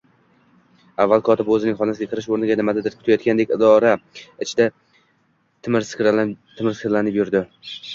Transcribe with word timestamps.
Avval 1.03 1.21
kotiba 1.27 1.53
o`zining 1.57 1.77
xonasiga 1.81 2.11
kirish 2.15 2.29
o`rniga 2.37 2.57
nimanidir 2.63 2.97
kutayotgandek 3.03 3.55
idora 3.59 3.95
ichida 4.49 4.71
timirskilanib 5.71 7.25
yurdi 7.25 7.49